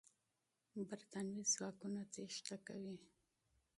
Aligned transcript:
برتانوي 0.89 1.43
ځواکونه 1.53 2.01
تېښته 2.13 2.55
کوي. 2.67 2.97